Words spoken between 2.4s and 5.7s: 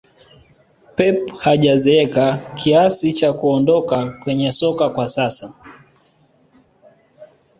kiasi cha kuondoka kwenye soka kwa sasa